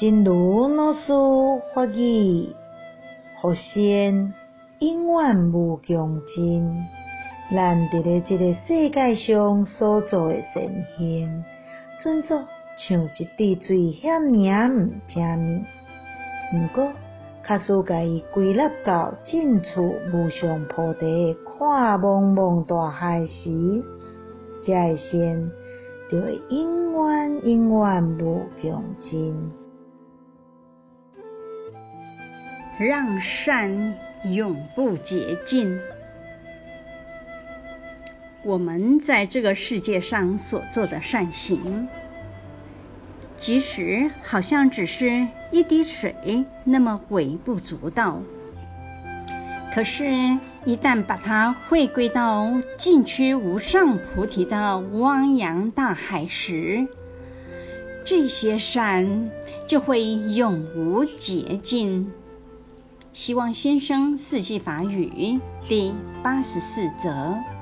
[0.00, 1.12] 正如老师
[1.74, 2.54] 法语，
[3.42, 4.32] 佛仙
[4.78, 6.72] 永远无穷尽。
[7.50, 10.62] 咱伫咧这个世界上所做诶善
[10.96, 11.42] 行，
[12.00, 12.40] 准作
[12.78, 15.64] 像一滴水，遐尔毋正密。
[16.54, 16.92] 毋过，
[17.44, 23.82] 假使甲伊归纳到尽处无上菩提看茫茫大海时，
[24.64, 25.50] 这个善
[26.08, 29.34] 就会永远永远无穷尽。
[32.78, 35.78] 让善永不竭尽。
[38.44, 41.88] 我们在这个世界上所做的善行，
[43.36, 48.22] 即使好像只是一滴水那么微不足道，
[49.74, 50.04] 可是，
[50.64, 56.86] 一旦把它汇归到尽趋无上菩提的汪洋大海时，
[58.06, 59.30] 这些善
[59.66, 62.12] 就会永无竭尽。
[63.18, 67.57] 希望先生四季法语第八十四则。